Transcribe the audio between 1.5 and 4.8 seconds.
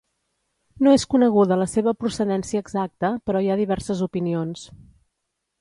la seva procedència exacta però hi ha diverses opinions.